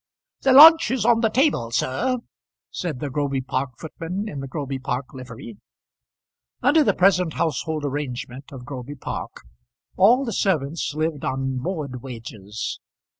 "The 0.41 0.53
lunch 0.53 0.89
is 0.89 1.05
on 1.05 1.19
the 1.21 1.29
table, 1.29 1.69
sir," 1.69 2.17
said 2.71 2.99
the 2.99 3.11
Groby 3.11 3.39
Park 3.41 3.77
footman 3.77 4.27
in 4.27 4.39
the 4.39 4.47
Groby 4.47 4.79
Park 4.79 5.13
livery. 5.13 5.57
Under 6.63 6.83
the 6.83 6.95
present 6.95 7.33
household 7.35 7.85
arrangement 7.85 8.51
of 8.51 8.65
Groby 8.65 8.95
Park 8.95 9.41
all 9.97 10.25
the 10.25 10.33
servants 10.33 10.95
lived 10.95 11.23
on 11.23 11.59
board 11.59 12.01
wages. 12.01 12.79